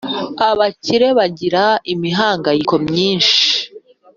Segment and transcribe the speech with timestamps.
[0.49, 1.63] Abakire bagira
[1.93, 3.39] imihangayiko myinshi